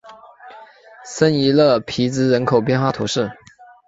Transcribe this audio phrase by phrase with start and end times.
[1.05, 3.29] 圣伊勒皮兹人口变化图示